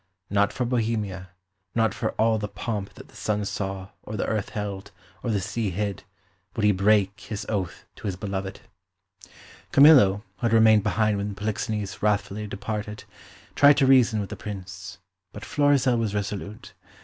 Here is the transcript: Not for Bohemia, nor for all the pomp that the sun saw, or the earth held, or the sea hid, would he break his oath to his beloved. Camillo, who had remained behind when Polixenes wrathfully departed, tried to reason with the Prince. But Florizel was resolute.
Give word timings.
Not 0.31 0.51
for 0.51 0.65
Bohemia, 0.65 1.29
nor 1.75 1.91
for 1.91 2.13
all 2.13 2.39
the 2.39 2.47
pomp 2.47 2.95
that 2.95 3.09
the 3.09 3.15
sun 3.15 3.45
saw, 3.45 3.89
or 4.01 4.17
the 4.17 4.25
earth 4.25 4.49
held, 4.49 4.89
or 5.21 5.29
the 5.29 5.39
sea 5.39 5.69
hid, 5.69 6.01
would 6.55 6.63
he 6.65 6.71
break 6.71 7.19
his 7.19 7.45
oath 7.47 7.85
to 7.97 8.07
his 8.07 8.15
beloved. 8.15 8.61
Camillo, 9.71 10.23
who 10.37 10.47
had 10.47 10.53
remained 10.53 10.81
behind 10.81 11.17
when 11.17 11.35
Polixenes 11.35 12.01
wrathfully 12.01 12.47
departed, 12.47 13.03
tried 13.53 13.77
to 13.77 13.85
reason 13.85 14.19
with 14.19 14.29
the 14.31 14.35
Prince. 14.35 14.97
But 15.33 15.45
Florizel 15.45 15.99
was 15.99 16.15
resolute. 16.15 16.73